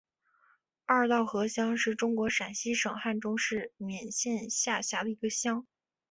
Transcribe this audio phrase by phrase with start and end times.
[0.87, 5.67] 二道河乡是中国陕西省汉中市勉县下辖的一个乡。